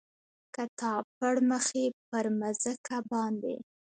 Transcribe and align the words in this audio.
کتاب 0.55 1.03
پړمخې 1.17 1.85
پر 2.09 2.25
مځکه 2.39 2.95
باندې، 3.11 3.55